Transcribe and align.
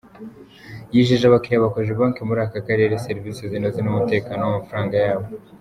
Yijeje 0.93 1.23
abakiliya 1.27 1.63
ba 1.63 1.73
Cogebanque 1.73 2.21
muri 2.29 2.39
aka 2.47 2.59
karere 2.67 3.01
serivisi 3.05 3.41
zinoze 3.51 3.79
n’umutekano 3.81 4.41
w’amafaranga 4.43 4.95
yabo. 5.05 5.27